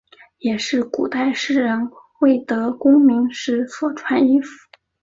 [0.39, 1.87] 也是古代士人
[2.21, 4.49] 未得功名时所穿衣服。